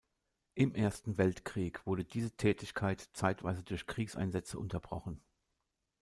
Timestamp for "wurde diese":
1.85-2.31